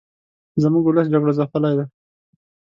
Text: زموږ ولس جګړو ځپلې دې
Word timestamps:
زموږ 0.63 0.83
ولس 0.85 1.07
جګړو 1.13 1.37
ځپلې 1.39 1.71
دې 1.77 1.85